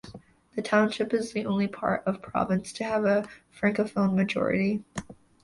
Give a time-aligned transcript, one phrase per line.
[0.55, 4.83] The township is the only part of the province to have a Francophone majority.